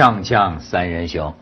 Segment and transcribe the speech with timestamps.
[0.00, 1.34] 锵锵三人行，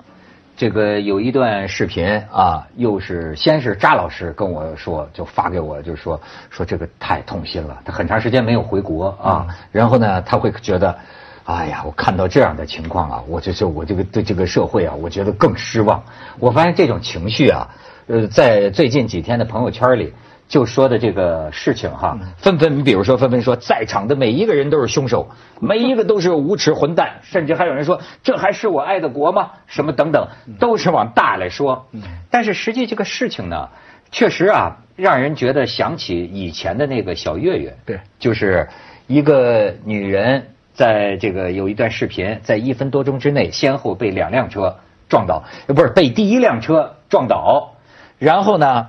[0.56, 10.98] 这个有一段视频啊，又是先是扎老师跟我说，就发给我，就是说说这个太痛心了，他很长时间没有回国啊，然后呢，他会觉得，
[11.44, 16.02] 哎呀，我看到这样的情况啊，我就是我这个对这个社会啊，我觉得更失望。
[16.41, 17.69] 我发现这种情绪啊，
[18.09, 20.12] 呃，在最近几天的朋友圈里。
[20.48, 25.29] 就说的这个事情哈，纷纷，你比如说纷纷说，在场的每一个人都是凶手，
[25.61, 29.51] 每一个都是无耻混蛋，甚至还有人说，这还是我爱的国吗？
[29.66, 30.27] 什么等等，
[30.59, 31.87] 都是往大来说。
[32.30, 33.69] 但是实际这个事情呢，
[34.11, 37.77] 确实啊，让人觉得想起以前的那个小岳岳。
[37.85, 38.66] 对，就是
[39.07, 44.79] 一个女人，在这个有一段视频，在一分多钟之内，先后被两辆车
[45.10, 47.74] 撞倒，不是被第一辆车撞倒，
[48.19, 48.87] 然后呢？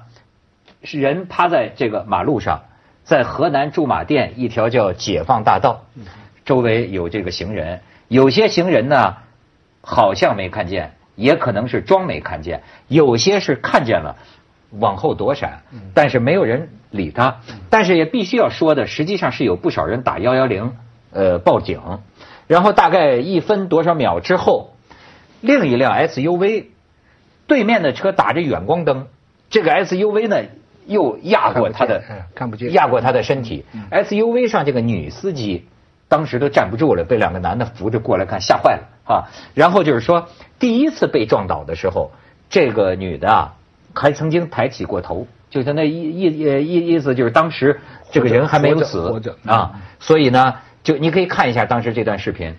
[0.84, 2.64] 是人趴在这个马路上，
[3.04, 5.86] 在河南驻马店一条叫解放大道，
[6.46, 9.18] 周围有这个行人，有些行人呢
[9.82, 14.16] 好像没看见，也可能是装没看见，有些是看见了，
[14.71, 15.63] 往后躲闪，
[15.94, 17.41] 但是没有人理他。
[17.70, 20.77] 但是也必须要说的，实际上是有不少人打幺幺零，
[21.12, 21.82] 呃报警，
[22.48, 24.76] 然后大概一分多少秒之后，
[25.41, 26.68] 另一辆 SUV
[27.48, 29.08] 对面的车打着远光灯，
[29.49, 30.38] 这个 SUV 呢。
[30.90, 33.63] 又压过他的，看不见，压过他的身体。
[33.91, 35.68] SUV 上这个女司机
[36.07, 39.29] 当时都站不住了，被两个男的扶着过来看，吓坏了啊！
[39.54, 42.12] 然后就是说，第一次被撞倒的时候，
[42.49, 43.54] 这个女的啊，
[43.93, 47.79] 还曾经抬起过头，就是那意意意意思就是当时
[48.12, 52.55] 这个人还没有死啊，所以呢，就你可以看一下当时这段视频。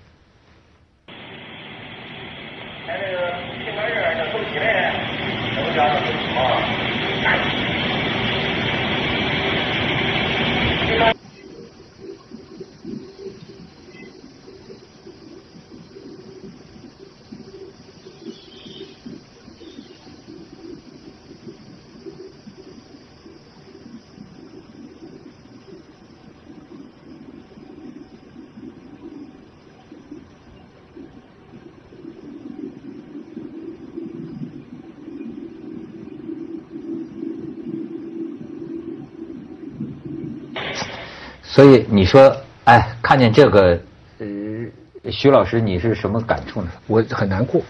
[41.51, 43.77] 所以你说，哎，看见这个，
[44.21, 46.71] 呃，徐老师，你是什么感触呢？
[46.87, 47.61] 我很难过，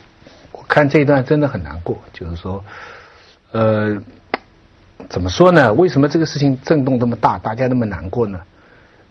[0.52, 1.98] 我看这一段真的很难过。
[2.12, 2.62] 就是说，
[3.52, 3.96] 呃，
[5.08, 5.72] 怎么说呢？
[5.72, 8.38] 为什么这个事情震动这么大，大家那么难过呢？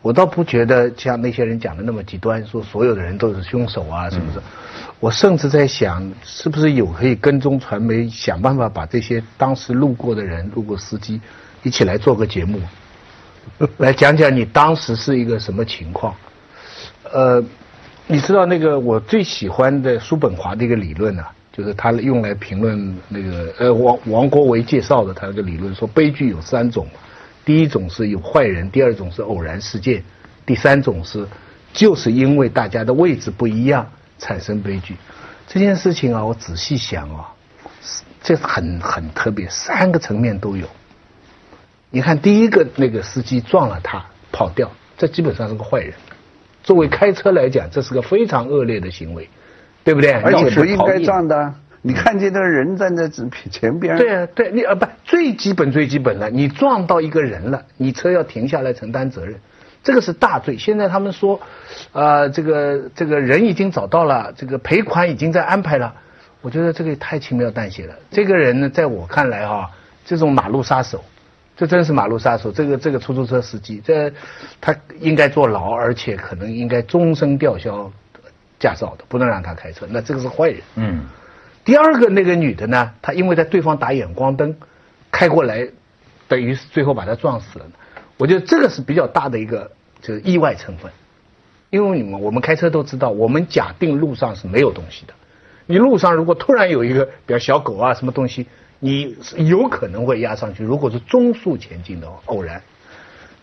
[0.03, 4.39] 我倒不觉得像那些人讲的那么极端，说所有的人都是凶手啊，是不是？
[4.99, 11.19] 我甚至在想，是不是有可以跟踪传媒，想办法把这些当时路过的人、路过司机
[11.63, 12.61] 一起来做个节目。
[13.77, 16.15] 来讲讲你当时是一个什么情况？
[17.11, 17.43] 呃，
[18.07, 26.87] 你知道那个我最喜欢的叔本华的一个理论呢，就是他用来评论那个呃王王国维介绍的他那个理论，说悲剧有三种，
[27.43, 30.03] 第一种是有坏人，第二种是偶然事件，
[30.45, 31.27] 第三种是
[31.73, 34.95] 就是因为大家的位置不一样产生悲剧。
[35.47, 37.33] 这件事情啊，我仔细想啊，
[38.21, 40.67] 这很很特别，三个层面都有。
[41.91, 45.93] 你看，第一个那个司机撞了他跑掉，这基本上是个坏人。
[46.61, 49.27] 作为开车来讲，这是个非常恶劣的行为，
[49.83, 50.11] 对不对？
[50.11, 51.53] 而且不应该撞的。
[51.81, 53.97] 你看见那个人站在前前边。
[53.97, 59.39] 对啊，对你啊，不最基本最基本的，你撞到一个人了，你车要停下来承担责任，
[59.83, 60.57] 这个是大罪。
[60.57, 61.41] 现在他们说，
[61.93, 65.95] 呃，这个这个人已经找到了，这个赔款已经在安排了。
[66.41, 67.95] 我觉得这个太轻描淡写了。
[68.11, 69.71] 这个人呢，在我看来哈，
[70.05, 71.03] 这种马路杀手。
[71.59, 74.09] 这真是马路杀手，这个这个出租车司机，这
[74.61, 77.91] 他应该坐牢，而且可能应该终身吊销
[78.57, 79.85] 驾照的，不能让他开车。
[79.89, 80.61] 那这个是坏人。
[80.75, 81.05] 嗯。
[81.65, 84.55] 第二个那个女的呢，她因为在对方打远光灯
[85.11, 85.67] 开过来，
[86.29, 87.65] 等于是最后把她撞死了。
[88.15, 89.69] 我觉得这个是比较大的一个
[90.01, 90.89] 就是意外成分，
[91.71, 95.13] 因为你们我们开车都知道，我们假定路上是没有东西的，
[95.65, 98.47] 你路上如果突然有一个比如小狗啊什么东西。
[98.79, 102.61] 你有可能会压上去，如果是中速前进的偶然。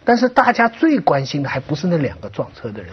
[0.05, 2.93] 但是大家最关心的还不是那两个撞车的人，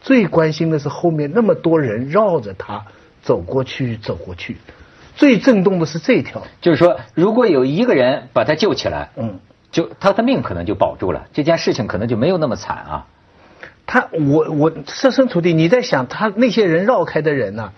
[0.00, 2.86] 最关心的是后面那么多人绕着他
[3.22, 4.56] 走过去走过去。
[5.14, 9.38] 最震动的是这条，就是说，如果有一个人把他救起来，嗯，
[9.70, 13.06] 就他的命可能就保住了，这件事情可能就没有那么惨啊。
[13.86, 17.72] 他，我我设身处地，你在想他那些人绕开的人呢？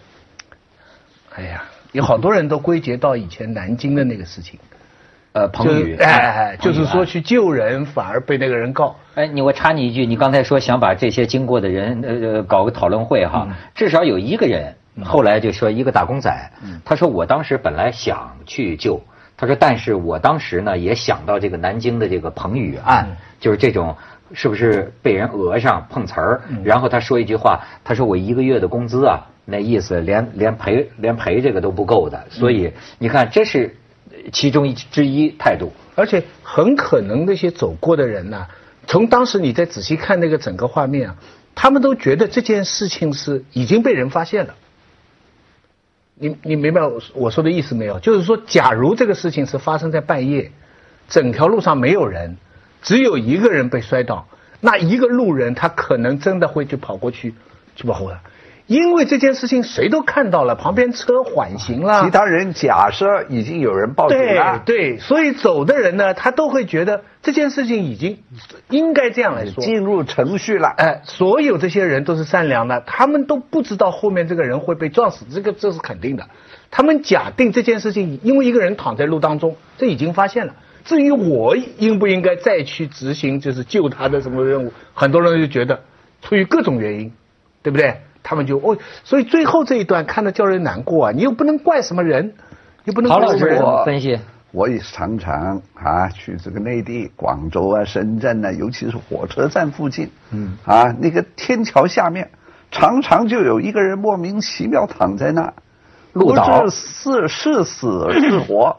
[1.34, 1.64] 哎呀。
[1.98, 4.56] 有好多人都归结到以前南京的那个事情，
[5.32, 8.94] 呃，彭宇，哎哎，就是说去救人，反而被那个人告。
[9.16, 16.32] 哎，你我插你一句，你刚才说想把这些经过的人呃搞个讨论会哈，至少有一个人后来就说一个打工仔，
[16.84, 19.02] 他说我当时本来想去救，
[19.36, 23.08] 他说但是我当时呢也想到这个南京的这个彭宇案，
[23.40, 23.96] 就是这种
[24.34, 33.74] 是不是被人讹上碰瓷儿，然后他说一句话，他说我一个月的工资啊，那意思连连赔连赔这个都不够的，所以你看这是
[34.30, 35.72] 其中一之一态度。
[35.94, 38.46] 而且很可能那些走过的人呢、
[38.86, 41.16] 从当时你再仔细看那个整个画面啊，
[41.54, 44.54] 他们都觉得这件事情是已经被人发现了。
[46.14, 47.98] 你你明白我我说的意思没有？
[48.00, 50.52] 就是说，假如这个事情是发生在半夜，
[51.08, 52.36] 整条路上没有人，
[52.82, 54.28] 只有一个人被摔倒，
[54.60, 57.34] 那一个路人他可能真的会去跑过去
[57.74, 58.20] 去保护他，
[58.68, 68.18] 因为这件事情谁都看到了，旁边车缓行了，其他人假设已经有人报警对了，对，所以走的人呢，他都会觉得这件事情已经
[68.68, 69.64] 应该这样来说。
[69.64, 70.68] 进入程序了。
[70.76, 76.28] 哎，所有这些人都是善良的，他们都不知道后面这个人会被撞死，这个这是肯定的。
[76.70, 80.54] 他们假定这件事情，因为一个人躺在路当中，这已经发现了。
[80.84, 85.80] 至于我应不应该再去执行，就是救他的什么任务，很多人就觉得
[86.20, 87.12] 出于各种原因，
[87.62, 88.02] 对不对？
[88.28, 91.12] 他们就哦，所以最后这一段看得叫人难过啊！
[91.12, 92.34] 你又不能怪什么人，
[92.84, 93.62] 又不能怪什么人。
[93.62, 94.18] 我分析，
[94.52, 102.28] 我也常常啊去这个内地，广州啊、深圳啊，尤其是火车站附近，嗯，啊那个天桥下面，
[102.70, 105.54] 常常就有一个人莫名其妙躺在那，
[106.12, 108.76] 不知是是死是活，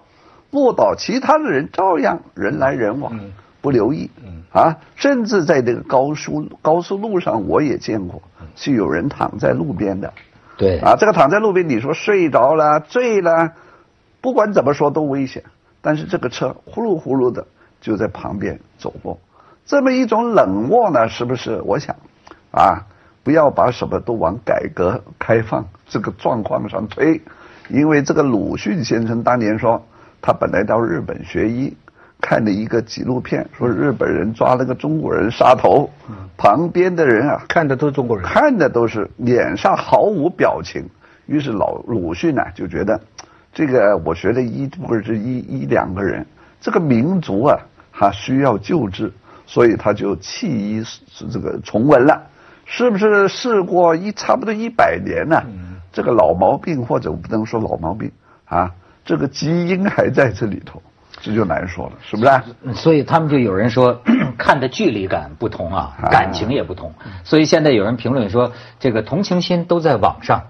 [0.51, 3.19] 路倒，其他的人照样人来人往，
[3.61, 4.11] 不留意，
[4.51, 8.21] 啊，甚至在这个高速高速路上，我也见过，
[8.55, 10.13] 是有人躺在路边的，
[10.57, 13.53] 对啊，这个躺在路边，你说睡着了、醉了，
[14.21, 15.43] 不管怎么说都危险。
[15.81, 17.47] 但是这个车呼噜呼噜的
[17.79, 19.19] 就在旁边走过，
[19.65, 21.61] 这么一种冷漠呢，是不是？
[21.61, 21.95] 我想，
[22.51, 22.87] 啊，
[23.23, 27.21] 不要把什么都往改革开放这个状况上推，
[27.69, 29.85] 因为这个鲁迅先生当年说，
[30.21, 31.77] 他本来到日本学医，
[32.21, 35.89] 看了一个纪录片，说日本人抓了个中国人杀头，
[36.37, 38.25] 旁边的人啊看的都是中国人。
[38.25, 40.83] 看的都是脸上毫无表情。
[41.27, 42.99] 于是老鲁迅呢就觉得，
[43.53, 46.25] 这个我学的医不是一一两个人，
[46.59, 47.57] 这个民族啊，
[47.93, 49.11] 他需要救治，
[49.45, 50.83] 所以他就弃医
[51.31, 52.21] 这个从文了。
[52.65, 55.41] 是不是试过一差不多一百年呢、
[55.91, 58.11] 这个老毛病或者我不能说老毛病
[58.45, 58.71] 啊，
[59.03, 60.79] 这个基因还在这里头，
[61.21, 62.31] 这就难说了，是不是？
[62.63, 64.01] 嗯所以他们就有人说，
[64.37, 66.93] 看的距离感不同啊，啊感情也不同。
[67.23, 70.41] 所以现在有人评论说，这个同情心都在网上，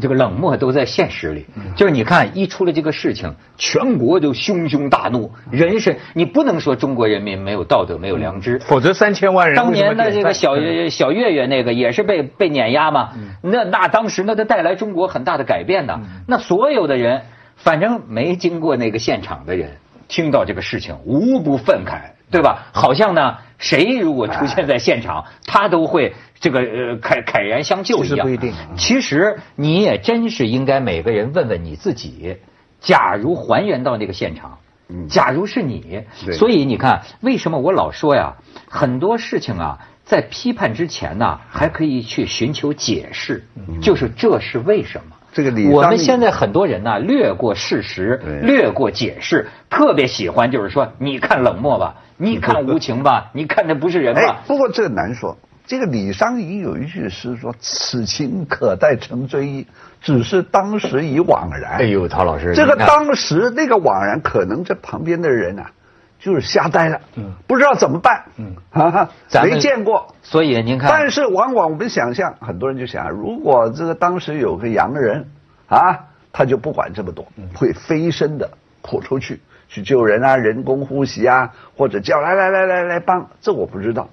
[0.00, 1.46] 这个冷漠都在现实里。
[1.76, 8.58] 就是你看，一出了这个事情，全国就汹汹大怒，人是你不能说中国人民没有道德、没有良知。
[8.58, 10.56] 否则三千万人当年的这个小
[10.90, 13.10] 小岳岳那个也是被被碾压嘛，
[13.42, 16.00] 那那当时那他带来中国很大的改变的。
[16.26, 17.22] 那所有的人，
[17.56, 22.66] 反正没经过那个现场的人，听到这个事情无不愤慨，对吧？
[22.72, 28.26] 好像呢，谁如果出现在现场，他都会这个呃慨慨然相救一样。
[28.26, 32.38] 不一定其实你也真是应该每个人问问你自己，
[32.80, 34.58] 假如还原到那个现场。
[35.06, 38.36] 假如是你，所以你看，为什么我老说呀？
[38.70, 43.46] 很多事情啊，在批判之前呢，还可以去寻求解释，
[43.82, 45.17] 就是这是为什么。
[45.38, 54.40] 这个李我们现在很多人呢，略过事实，略过解释，特别喜欢就是说，你看冷漠吧， 你看无情吧，你看那不是人哎吧，？
[54.48, 55.38] 不过这难说。
[55.64, 59.64] 这个李商隐有一句诗说：“此情可待成追忆，
[60.00, 65.70] 只是当时已惘然。”哎呦，陶老师，这个当时那个惘然，可能这旁边的人啊，
[66.18, 69.08] 就是瞎呆了，嗯，不知道怎么办，嗯，哈哈，
[69.44, 70.14] 没见过。
[70.22, 75.28] 所以您看，但是往往我们想象，很多人就想，如果这个当时有个洋人
[75.68, 78.50] 啊，他就不管这么多，会飞身的
[78.82, 84.08] 扑出去去救人啊，人工呼吸啊，或者叫来来来来来帮，这我不知道。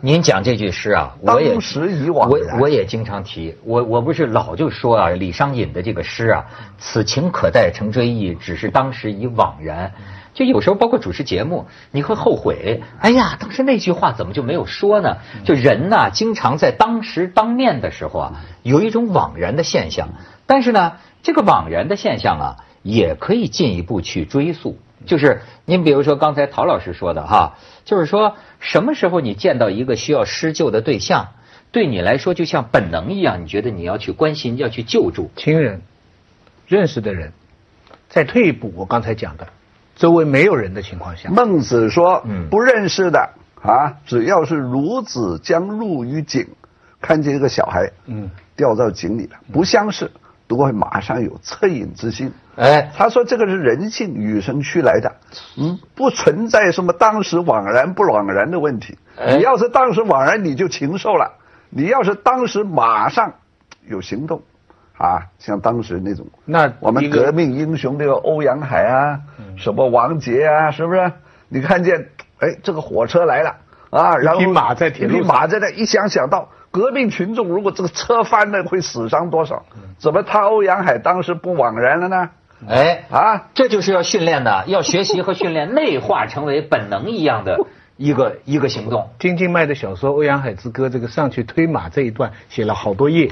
[0.00, 6.46] 您讲这句诗啊，我也当时以惘我然我也经常提，我我不是老就说啊，李商隐的这个诗啊，
[6.78, 9.92] 此情可待成追忆，只是当时已惘然。
[10.38, 15.16] 就有时候包括主持节目，你会后悔，哎呀，当时那句话怎么就没有说呢？
[15.44, 20.10] 就人呐、经常在当时当面的时候啊，有一种惘然的现象，
[20.46, 20.92] 但是呢，
[21.24, 24.78] 这个惘然的现象啊，也可以进一步去追溯。
[25.06, 31.30] 就是您比如说刚才陶老师说的哈，就是说什么时候你见到一个需要施救的对象，
[31.72, 35.32] 对你来说就像本能一样，你觉得你要去关心，要去救助。
[35.34, 35.82] 亲人、
[36.68, 37.32] 认识的人，
[38.08, 39.48] 再退一步，我刚才讲的，
[39.98, 46.46] 周围没有人的情况下，孟子说嗯：“不认识的啊，只要是孺子将入于井，
[47.00, 50.10] 看见一个小孩，嗯，掉到井里了，不相识，
[50.46, 52.32] 都会马上有恻隐之心。
[52.54, 55.16] 哎，他说这个是人性与生俱来的，
[55.56, 58.96] 嗯，不存在什么当时枉然不枉然的问题。
[59.16, 59.36] 哎。
[59.36, 61.32] 你要是当时枉然，你就禽兽了；
[61.70, 63.34] 你要是当时马上
[63.88, 64.42] 有行动，
[64.98, 69.20] 啊，像当时那种，那我们革命英雄这个欧阳海啊，
[69.56, 71.12] 什么王杰啊，是不是？
[71.48, 72.08] 你看见，
[72.40, 73.56] 哎，这个火车来了
[73.90, 79.64] 啊，然后匹马在铁路一匹马在那，一想想到革命群众如果这个车翻了会死伤多少，
[79.98, 82.30] 怎么他欧阳海当时不枉然了呢？
[82.68, 87.56] 哎，啊，这就是要训练的，要学习和训练，内化成为本能一样的
[87.98, 89.06] 一个一个行动。
[89.18, 93.30] 金静麦的小说《欧阳海之歌》这个上去推马这一段写了好多页，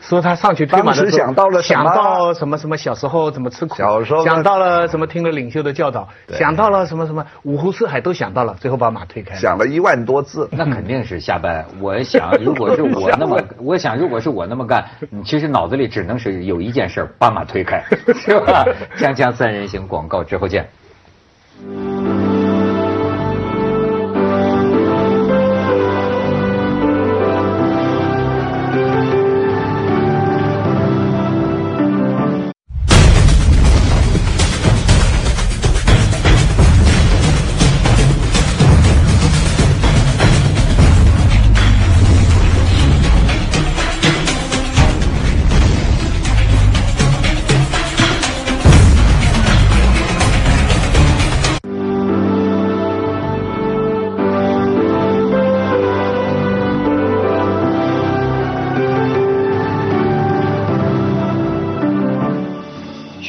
[0.00, 9.36] 说他上去推马的时候当时想到了什么想到什么什么小时候怎么吃苦，小时候想到了什么听了领袖的教导，想到了什么什么五湖四海都想到了，最后把马推开。
[9.36, 10.48] 想了一万多字。
[10.50, 11.64] 那肯定是下班。
[11.80, 17.84] 我想，如果是我那么， 我想如果是我那么干，你其实脑子里只能是有一件事儿把马推开，
[18.14, 18.64] 是吧？
[18.96, 20.68] 锵锵三人行，广告之后见。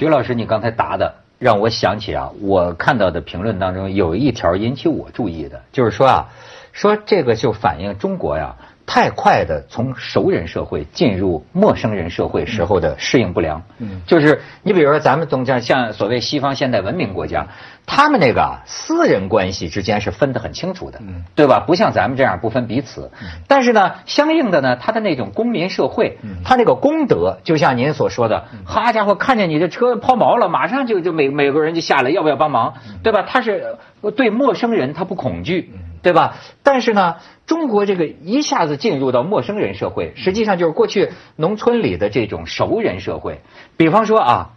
[0.09, 6.29] 老师，你刚才答的让我想起啊，我看到的评论当中有一条引起我注意的，就是说啊，
[6.71, 8.55] 说这个就反映中国呀
[8.91, 13.61] 太快的从熟人社会进入陌生人社会时候的适应不良。
[13.77, 17.49] 嗯，就是你比如说咱们总讲像所谓西方现代文明国家，
[17.85, 20.99] 他们那个啊私人关系之间是分得很清楚的，
[21.35, 21.59] 对吧？
[21.59, 23.11] 不像咱们这样不分彼此。
[23.47, 33.21] 但是呢，相应的呢，他的那种公民社会，他那个公德，就像您所说的，好家伙，看见你的车抛锚了，马上就就每每个人就下来，要不要帮忙，对吧？
[33.21, 35.71] 他是呃对陌生人他不恐惧。
[36.01, 36.37] 对吧？
[36.63, 43.41] 但是呢，中国这个一下子进入到陌生人社会，实际上就是过去农村里的这种熟人社会。
[43.77, 44.49] 比方说啊，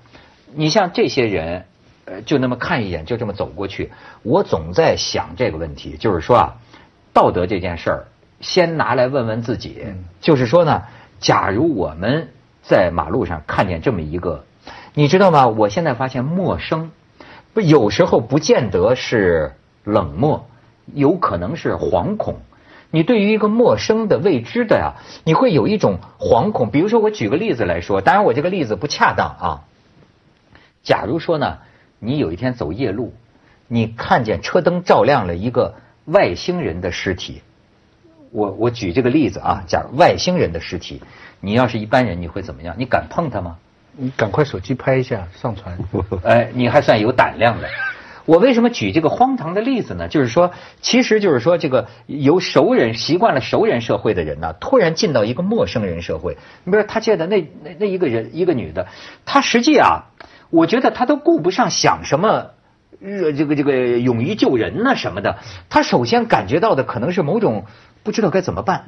[0.54, 1.64] 你像这些人，
[2.04, 3.90] 呃，就那么看一眼，就这么走过去。
[4.22, 6.56] 我总在想这个问题，就是说啊，
[7.12, 8.04] 道德这件事儿，
[8.40, 9.84] 先拿来问问自己。
[10.20, 10.82] 就是说呢，
[11.18, 12.28] 假如我们
[12.62, 14.44] 在马路上看见这么一个，
[14.94, 15.48] 你知道吗？
[15.48, 16.90] 我现在发现陌生，
[17.52, 20.46] 不有时候不见得是冷漠。
[20.86, 22.36] 有可能是惶恐，
[22.90, 26.70] 你对于一个陌生的未知的呀，你会有一种惶恐。
[26.70, 29.64] 比如说，我举个例子来说，当然我这个例子不恰当啊。
[30.82, 31.58] 假如说呢，
[31.98, 33.14] 你有一天走夜路，
[33.68, 35.74] 你看见车灯照亮了一个
[36.06, 37.42] 外星人的尸体，
[38.32, 41.00] 我我举这个例子啊，假如外星人的尸体，
[41.40, 42.74] 你要是一般人，你会怎么样？
[42.76, 43.58] 你敢碰他吗？
[43.94, 45.78] 你赶快手机拍一下上传。
[46.24, 47.68] 哎， 你还算有胆量的。
[48.24, 50.08] 我为什么举这个荒唐的例子呢？
[50.08, 56.36] 就是说，其实就是说，这个由熟人习惯了熟人社会的人呢，突然进到一个陌生人社会。
[56.64, 58.86] 你比如他见的那那那一个人，一个女的，
[59.24, 60.04] 她实际啊，
[60.50, 62.50] 我觉得她都顾不上想什么，
[63.02, 65.38] 呃，这个这个勇于救人呐、什么的。
[65.68, 67.64] 她首先感觉到的可能是某种
[68.04, 68.84] 不知道该怎么办。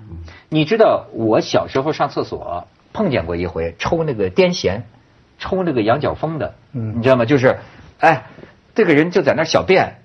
[0.48, 4.82] 你知道，我小时候上厕所碰见过一回抽那个癫痫，
[5.38, 7.24] 抽那个羊角风的，你知道吗？
[7.24, 7.58] 就是，
[7.98, 8.26] 哎。
[8.74, 9.96] 这个人就在那小便，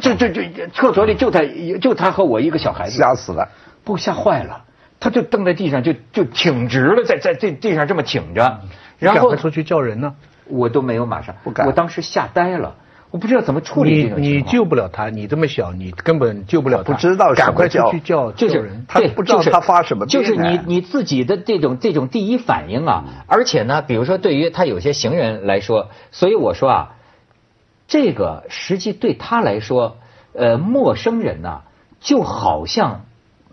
[0.00, 1.40] 就就就厕所里就他
[1.80, 3.50] 就他和我一个小孩子，吓死了，
[3.84, 4.64] 不吓坏了，
[4.98, 8.60] 他就蹬在地上就就挺直了，在在这地上这么挺着，
[8.98, 10.14] 然后出去叫人呢，
[10.46, 12.76] 我都没有马上，不敢，我当时吓呆了，
[13.10, 26.96] 我不知道怎么处理这种你你救不了他，你这么小，你根本救不了他，不知道赶快出去叫就是人，他不知道他发什么病，就是你你自己的这种这种第一反应啊，而且呢，比如说对于他有些行人来说，所以我说啊。
[27.92, 29.96] 这个实际对他来说，
[30.32, 31.62] 呃，陌生人呐、啊，
[31.98, 33.00] 就好像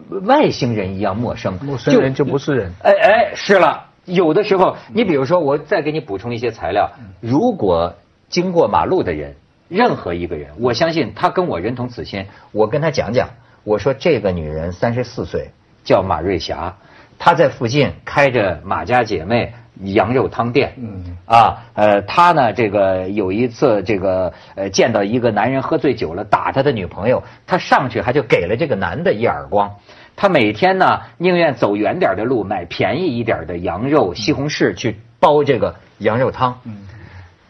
[0.10, 1.58] 外星人一样陌生。
[1.64, 2.74] 陌生人就不是人。
[2.84, 3.86] 哎哎，是了。
[4.06, 6.92] 有的时候，你比如说，我再给你补充一些材料。
[7.20, 7.96] 如果
[8.30, 9.38] 经过马路的人，
[9.68, 12.26] 任何一个人，我相信他跟我人同此心。
[12.52, 13.30] 我跟他讲讲，
[13.64, 15.52] 我说这个女人三十四岁，
[15.84, 16.76] 叫马瑞霞，
[17.20, 19.54] 她在附近开着马家姐妹。
[19.94, 29.76] 羊肉汤店，嗯啊，呃，她呢，这个有一次，这个呃，见到一个男人喝醉酒了，打他的女朋友，他上去还就给了这个男的一耳光。
[30.16, 36.60] 他每天呢宁愿走远点的路，买便宜一点的羊肉、西红柿去煲这个羊肉汤。
[36.64, 36.88] 嗯，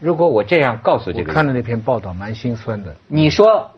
[0.00, 2.94] 如果我这样告诉这个，看了那篇报道，蛮心酸的。
[3.06, 3.72] 你说，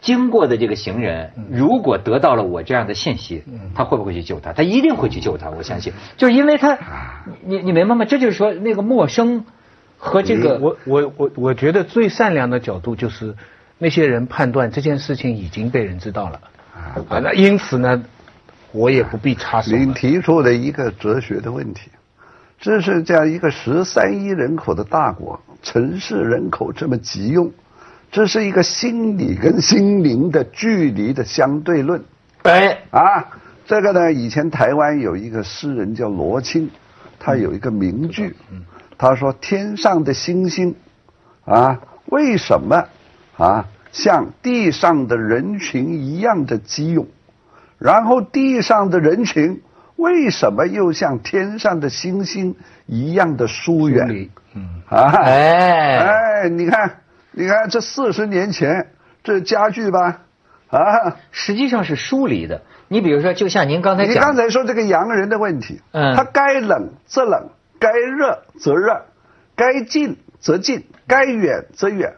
[0.00, 3.42] 经过的这个行人，如果得到了我这样的信息，
[3.74, 4.52] 他会不会去救他？
[4.52, 6.78] 他一定会去救他，我相信，就是因为他，
[7.44, 8.04] 你你明白吗？
[8.04, 9.44] 这就是说那个陌生
[9.96, 13.34] 和这个，我我我我觉得最善良的角度就是
[13.78, 16.40] 那些人判断这件事情已经被人知道了
[16.74, 18.04] 啊，那因此呢，
[18.72, 19.74] 我也不必插手。
[19.74, 21.90] 您提出了一个哲学的问题，
[22.60, 27.52] 这是这样一个十三亿人口的大国，城市人口这么急用。
[28.10, 32.04] 这是一个心理跟心灵的距离的相对论。
[32.42, 33.26] 对，啊，
[33.66, 36.70] 这个呢，以前台湾有一个诗人叫罗青，
[37.18, 38.36] 他有一个名句，
[38.96, 40.76] 他说：“天上的星星，
[41.44, 42.86] 啊，为什么
[43.36, 47.08] 啊像地上的人群一样的急涌？
[47.78, 49.60] 然后地上的人群
[49.96, 57.00] 为什么又像天上的星星一样的疏远？”嗯，啊，哎，哎，你看。
[57.36, 58.92] 你看，这四十年前，
[59.24, 60.20] 这家具吧，
[60.70, 62.62] 啊，实际上是疏离的。
[62.86, 67.48] 你比如说，就像您刚才讲，你刚才说这个洋人的问题，嗯，他该冷则冷，
[67.80, 69.06] 该热则热，
[69.56, 72.14] 该近则近，该远则远，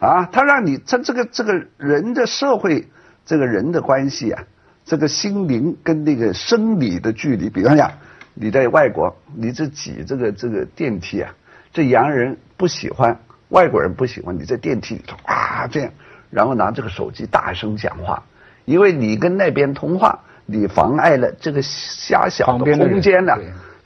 [0.00, 2.88] 啊，他让你他这个这个人的社会，
[3.24, 4.44] 这个人的关系啊，
[4.88, 7.92] 这个心灵跟那个生理的距离，比方讲，
[8.32, 11.34] 你在外国，你这挤这个这个电梯啊，
[11.74, 13.14] 这洋人不喜欢。
[13.50, 15.90] 外国人不喜欢你在电梯里头啊这样，
[16.30, 18.22] 然后拿这个手机大声讲话，
[18.64, 23.34] 因为你跟那边通话，你妨碍了这个狭小的空间呢，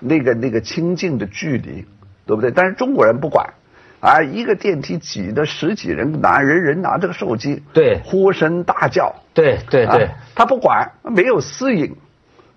[0.00, 1.84] 那个那个亲近的距离，
[2.26, 2.52] 对不对？
[2.52, 3.54] 但是中国人不管，
[4.02, 11.94] 啊，一个电梯挤的十几人，拿人人拿这个手机，对，呼声大叫，对对对，他不管，没有私隐，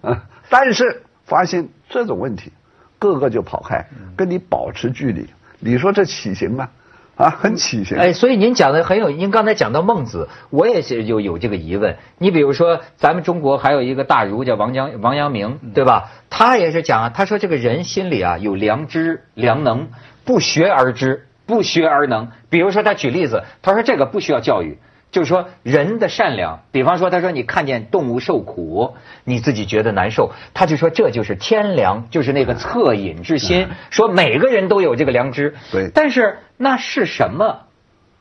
[0.01, 2.51] 啊，但是发现这种问题，
[2.97, 3.85] 个个就跑开，
[4.17, 5.27] 跟你保持距离，
[5.59, 6.67] 你说这起行吗？
[7.15, 7.95] 啊，很起行。
[7.95, 11.95] 哎，所以您讲的很有，您刚才讲到孟子，我也是有有这个疑问。
[12.17, 16.11] 你比如说，咱们中国还有一个大儒叫王江王阳明，对吧？
[16.31, 19.89] 他也是讲啊，他说这个人心里啊有良知良能，
[20.25, 22.29] 不学而知，不学而能。
[22.49, 24.77] 比如说他举例子，他说这个不需要教育。
[25.11, 33.69] 就是说，人的善良，比方说，他说你看见动物受苦，你自己觉得难受，他就说这就是天良，就是那个恻隐之心。
[33.91, 35.89] 说每个人都有这个良知，对。
[35.93, 37.59] 但是那是什么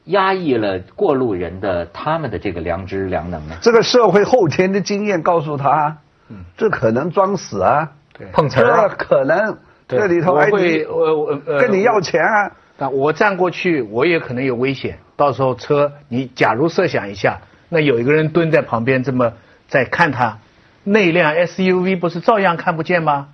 [0.04, 3.56] 压抑了过路人的他们的这个良知良能呢？
[3.60, 9.58] 这个社会后天的经验告诉他，嗯，这可能装死啊，对，碰瓷儿，可能
[9.88, 12.52] 这里头还会我我跟你要钱啊。
[12.76, 14.98] 那我站过去，我也可能有危险。
[15.16, 19.34] 到时候车，你假如设想一下，那有一个人蹲在旁边，这么
[19.68, 20.38] 在看他，
[20.82, 23.28] 那辆 SUV 不是照样看不见吗？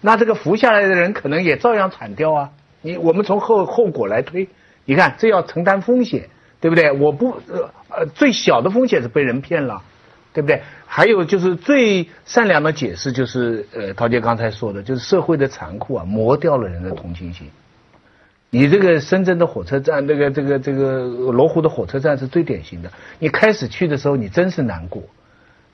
[0.00, 2.50] 那这个扶下来的人可能也照样铲掉啊。
[2.80, 4.48] 你我们从后后果来推，
[4.84, 6.92] 你看这要承担风险，对不对？
[6.92, 9.82] 我不呃呃，最小的风险是被人骗了，
[10.32, 10.62] 对不对？
[10.86, 17.50] 还有就是最善良的解释就是呃，陶杰刚才说的，就是社会的残酷啊，磨掉了人的同情心。
[18.50, 22.90] 你这个深圳的火车站，那个这个这个罗湖的火车站是最典型的。
[23.18, 25.02] 你开始去的时候，你真是难过。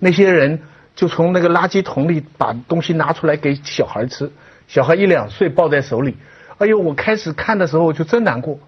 [0.00, 0.60] 那些人
[0.96, 4.32] 就从那个垃圾桶里把东西拿出来给小孩吃，
[4.66, 6.16] 小孩一两岁抱在手里。
[6.58, 8.58] 哎呦，我开始看的时候我就真难过。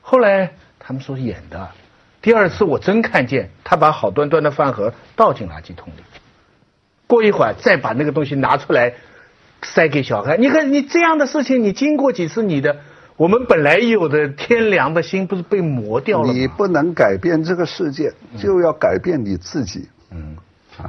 [0.00, 1.70] 后来他们说演的，
[2.20, 6.02] 第二次我真看见他把好端端的饭盒倒进垃圾桶里，
[7.06, 8.94] 过一会儿再把那个东西拿出来
[9.62, 10.36] 塞给小孩。
[10.36, 12.78] 你看你这样的事情，你经过几次你的。
[13.22, 16.34] 我们本来有的天良的心，不是被磨掉了吗？
[16.34, 19.88] 你不能改变这个世界，就要改变你自己。
[20.10, 20.36] 嗯，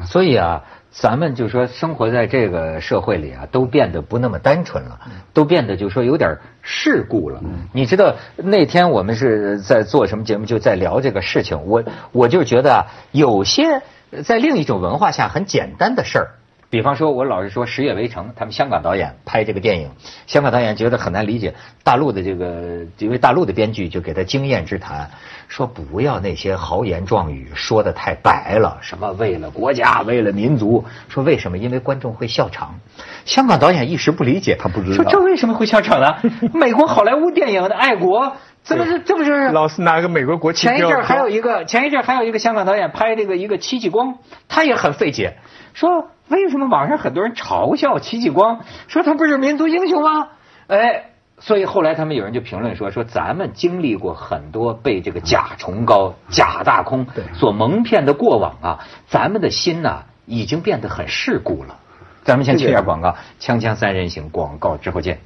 [0.04, 5.00] 所以啊，咱们就说生活在这个社会里啊，都变得不那么单纯了，
[5.32, 7.40] 都变得就说有点世故了。
[7.72, 11.68] 你知道那天我们是在做什么节目，就在聊这个事情。
[11.68, 13.84] 我我就觉得啊有些
[14.24, 16.28] 在另一种文化下很简单的事儿。
[16.74, 19.92] 比方说，我老是说《十月围城》，他们香港导演拍这个电影，
[20.26, 25.12] 香港导演觉得很难理解，大陆的这个因为大陆的编剧就给他经验之谈，
[25.48, 31.60] 说不要那些豪言壮语，说的太白了，什么为了国家，为了民族，说为什么？
[31.60, 32.80] 因为观众会笑场。
[33.24, 36.16] 香港导演一时不理解，他不知道说这为什么会笑场呢？
[36.56, 40.66] 美国好莱坞电影的爱国，这不是这不是老是拿个美国国旗？
[40.66, 45.38] 前一阵还有一个，前一阵还有一个香港导演拍这个一个戚继光，他也很费解，
[45.76, 46.08] 说。
[46.30, 50.30] 为什么网上很多人嘲笑戚继光，说他不是民族英雄吗？
[50.68, 61.78] 哎，所以后来他们有人就评论说，说咱们经历过很多被这个假崇高、假大空所蒙骗的过往啊，咱们的心呐已经变得很世故了。
[62.24, 65.20] 咱们先去一下广告，锵锵三人行广告之后见。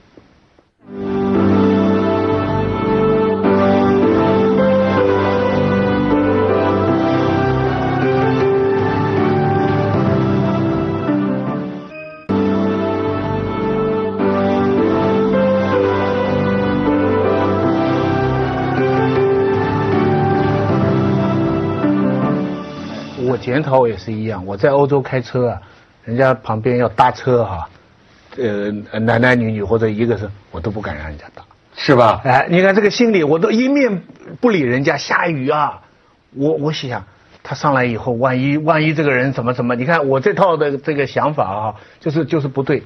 [23.58, 25.62] 我检讨也是一样，我在欧洲开车啊，
[26.04, 27.68] 人家旁边要搭车哈、
[28.38, 31.42] 呃，男男女女或者一个是，我都不敢让人家搭。
[31.76, 32.22] 是吧？
[32.24, 34.04] 哎，你看这个心理，我都一面
[34.40, 35.82] 不理人家，下雨啊，
[36.36, 37.04] 我我心想
[37.42, 42.84] 他上来以后，万一万一这个人怎么怎么，你看我这套的这个想法啊，就是就是不对。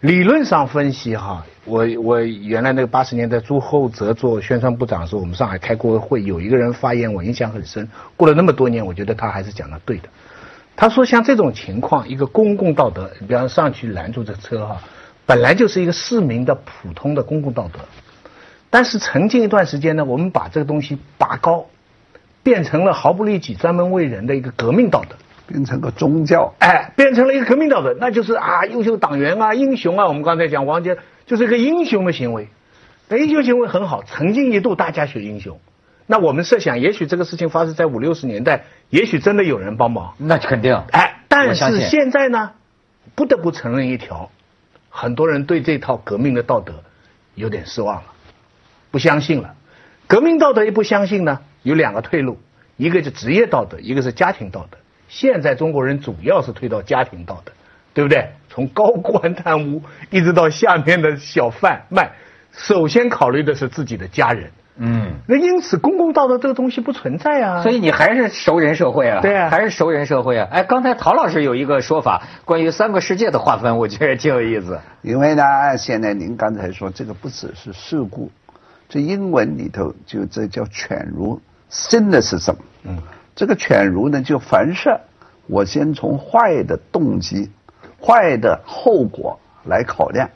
[0.00, 7.86] 理论上分析哈，我我原来那个八十年代朱厚泽做宣传部长的时候，我们上海开过会，有一个人发言我印象很深。
[8.16, 10.08] 过了那么多年，我觉得他还是讲的对的。
[10.74, 14.80] 他说像这种情况，一个公共道德，比方上去拦住这车哈，
[15.26, 17.80] 本来就是一个市民的普通的公共道德。
[18.70, 21.66] 但是曾经一段时间呢，我们把这个东西拔高，
[22.42, 25.14] 变成了毫不利己、专门为人的一个革命道德，
[25.50, 26.54] 变成个宗教。
[26.60, 30.06] 哎，变成了一个革命道德，那就是啊，优秀党员啊，英雄啊。
[30.06, 32.48] 我们刚才讲王杰就是一个英雄的行为，
[33.08, 35.58] 那英雄行为很好，曾经一度大家学英雄。
[36.06, 40.14] 那我们设想，也许这个事情发生在五六十年代，也许真的有人帮忙。
[40.18, 40.74] 那肯定。
[40.92, 42.52] 哎，但是现在呢，
[43.16, 44.30] 不得不承认一条，
[44.88, 46.84] 很多人对这套革命的道德
[47.34, 48.04] 有点失望了，
[48.90, 49.54] 不相信了。
[50.06, 52.38] 革命道德一不相信呢，有两个退路，
[52.76, 54.78] 一个是职业道德，一个是家庭道德。
[55.10, 57.52] 现在中国人主要是推到家庭道德，
[57.92, 58.30] 对不对？
[58.48, 62.12] 从高官贪污一直到下面的小贩卖，
[62.52, 64.50] 首先考虑的是自己的家人。
[64.76, 65.12] 嗯。
[65.26, 67.62] 那因此，公共道德这个东西不存在啊。
[67.62, 70.48] 所以你还是熟人社会啊，对啊还是熟人社会啊。
[70.50, 74.80] 哎，刚才陶老师有一个说法，关于三个世界的划分，我觉得挺有意思。
[75.02, 75.42] 因为呢，
[75.76, 78.30] 现在您刚才说这个不只是事故，
[78.88, 82.56] 这英文里头就这叫犬儒 cynicism。
[82.84, 82.96] 嗯，
[83.40, 84.94] 这个犬儒呢，就凡事
[85.46, 87.50] 我先从坏的动机、
[87.98, 90.28] 坏的后果来考量。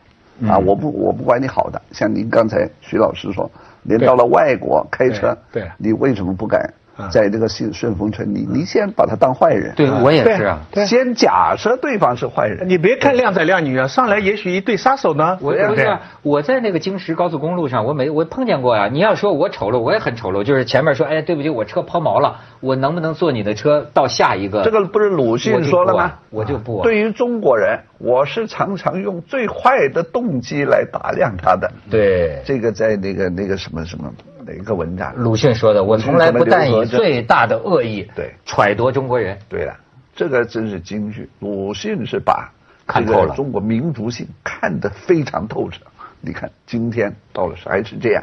[0.48, 3.50] 啊，我不我不管你好的，像您刚才徐老师说，
[3.82, 5.70] 您到了外国开车，对对。
[5.76, 6.72] 你为什么不敢啊
[7.10, 8.34] 在这个顺顺风村？
[8.34, 10.60] 里你先把他当坏人，对我也是啊。
[10.72, 15.38] 对先假设对方是坏人，你别看靓仔靓女啊，上来也许一对杀手呢。
[15.40, 18.88] 我对不是我在那个京石高速公路上，我没我碰见过呀。
[18.90, 20.42] 你要说我丑陋，我也很丑陋。
[20.42, 24.64] 就是前面说，哎，对不起，我车抛锚了，我能不能坐你的车到下一个？
[24.64, 26.12] 这个不是鲁迅说了吗？
[26.30, 26.82] 我就不啊。
[26.82, 31.70] 对于中国人，我是常常用最坏的动机来打量他的。
[31.90, 34.10] 对这个在那个那个什么什么
[34.46, 35.14] 哪个文章？
[35.16, 39.38] 鲁迅说的，我从来不但以最大的恶意对揣度中国人。
[39.48, 39.76] 对了，
[40.14, 41.28] 这个真是京剧。
[41.40, 42.52] 鲁迅是把
[42.86, 45.80] 看透了中国民族性看得非常透彻。
[46.20, 48.22] 你看今天到了还是这样，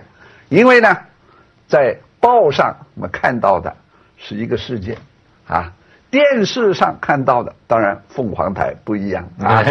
[0.49, 0.97] 因为呢，
[1.67, 3.75] 在报上我们看到的
[4.17, 4.97] 是一个世界
[5.47, 5.73] 啊，
[6.10, 9.63] 电视上看到的当然凤凰台不一样啊。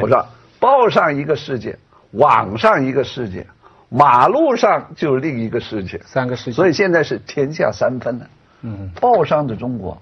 [0.00, 0.26] 我说
[0.58, 1.78] 报上一个世界，
[2.12, 3.46] 网上一个世界，
[3.88, 6.52] 马路上就是另一个世界，三个世界。
[6.52, 8.26] 所以现在是天下三分了。
[8.62, 10.00] 嗯，报上的中国，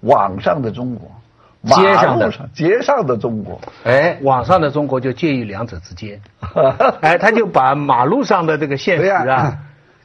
[0.00, 1.10] 网上的中国，
[1.76, 2.32] 街上的。
[2.54, 3.60] 街上的中国。
[3.84, 6.20] 哎，网上的中国就介于两者之间，
[7.02, 9.58] 哎，他就把马路上的这个现实对啊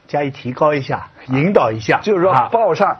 [0.06, 2.98] 加以提高一下，引导一下，就是说啊，报上、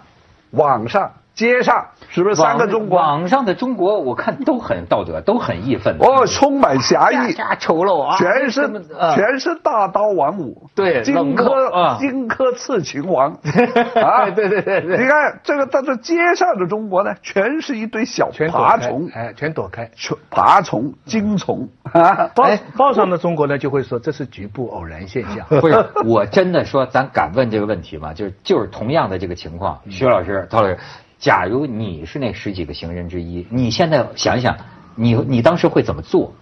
[0.51, 2.99] 网上、街上，是不是三个中国？
[2.99, 5.97] 网上的中国，我看都很道德，都很义愤。
[5.99, 8.63] 哦，充满侠义，加丑陋啊，全是
[8.99, 13.33] 啊全是大刀王五，对荆轲荆轲刺秦王
[14.01, 14.31] 啊！
[14.31, 19.91] 对对对对你看这个，但是街上的中国呢，全是一堆小爬虫，哎，全躲开。
[19.97, 22.31] 全爬虫、精虫啊！
[22.35, 25.45] 报哎报上的中国呢，就会说这是局部偶然现象。
[25.61, 28.13] 不是，我真的说，咱敢问这个问题吗？
[28.15, 30.79] 就是就是同样的这个情况，徐老师、陶老师，
[31.25, 34.59] 假如你是那十几个行人之一，你现在想想，
[34.95, 36.35] 你你当时会怎么做？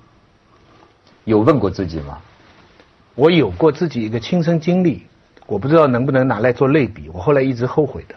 [1.23, 2.19] 有问过自己吗？
[3.15, 5.07] 我有过自己一个亲身经历，
[5.47, 7.09] 我不知道能不能拿来做类比。
[7.11, 8.17] 我后来一直后悔的。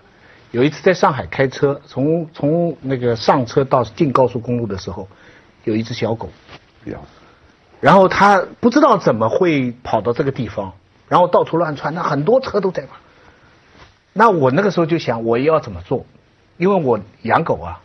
[0.49, 5.07] 有一次在上海开车，从从那个上车到进高速公路的时候，
[5.65, 6.31] 有一只小狗，
[6.83, 6.97] 有
[7.79, 10.73] 然后它不知道怎么会跑到这个地方，
[11.09, 12.95] 然后到处乱窜，那很多车都在跑。
[14.13, 16.07] 那我那个时候就想，我要怎么做？
[16.57, 17.81] 因为我养狗啊。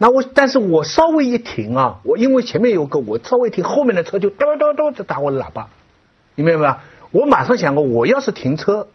[0.00, 5.68] 那我，但是我稍微一停啊，我因为前面有狗，我稍微停，后面的车就咚咚咚就打我的喇叭，
[6.36, 6.84] 你明白吧？
[7.10, 8.86] 我马上想过，我要是停车，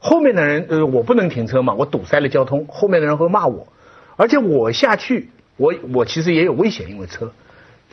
[0.00, 3.68] 后面的人呃，我不能停车嘛，我堵塞了交通，后面的人会骂我，
[4.16, 7.32] 而且我下去我我其实也有危险，因为车。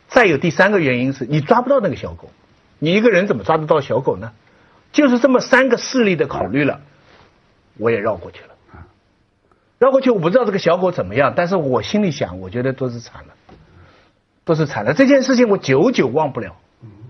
[0.07, 2.31] 再有第三个原因是你抓不到那个小狗，
[2.79, 4.31] 你一个人怎么抓得到小狗呢？
[4.91, 6.81] 就是这么三个势力的考虑了，
[7.77, 8.55] 我也绕过去了。
[9.79, 13.33] 绕过去我不知道这个小狗怎么样，但是我心里想，我觉得都是惨了，
[14.43, 14.93] 都是惨了。
[14.93, 16.55] 这件事情我久久忘不了。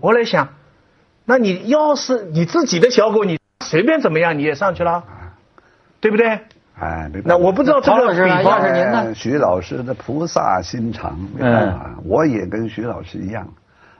[0.00, 0.50] 我来想，
[1.24, 5.04] 那你要是你自己的小狗，你随便怎么样你也上去了，
[6.00, 6.40] 对不对？
[6.78, 13.52] 哎，没办法那我不知道这个比方要是您呢哎徐老师的菩萨心肠，没办法，我也跟徐老师一样，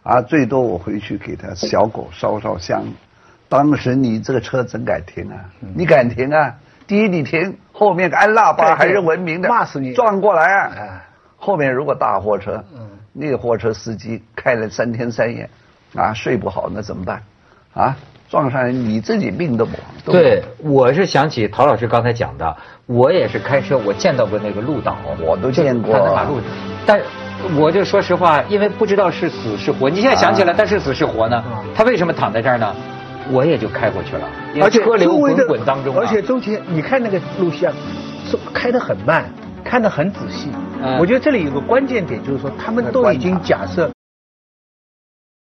[0.03, 2.85] 啊，最多我回去给他小狗烧烧香。
[3.49, 5.45] 当时你这个车怎敢停啊！
[5.75, 6.55] 你敢停啊？
[6.91, 9.93] 第一你停，后面按喇叭还是文明的，骂死你。
[9.93, 11.01] 撞过来
[11.37, 12.65] 后面如果大货车，
[13.13, 15.49] 那个货车司机开了三天三夜，
[15.95, 17.23] 啊，睡不好那怎么办？
[17.75, 17.97] 啊，
[18.29, 25.93] 撞上人你自己命都不都不保对，我是想起陶老师刚才讲的，我也是开车，我见到过那个鹿岛，我都见过。
[25.95, 26.41] 就看那马路，
[26.85, 27.01] 但
[27.57, 30.57] 我就说实话，因为不知道是死是活，你现在想起来，啊。
[30.59, 31.45] 他是死是活呢？
[31.73, 32.75] 他为什么躺在这儿呢？
[33.31, 34.29] 我也就开过去了，
[34.61, 36.03] 而且车流滚滚当中啊。
[36.03, 37.73] 而且周杰，你看那个录像，
[38.27, 39.25] 是开得很慢，
[39.65, 40.51] 看得很仔细。
[40.83, 40.99] 嗯。
[40.99, 43.91] 我觉得这里有个关键点，就是说他们都已经假设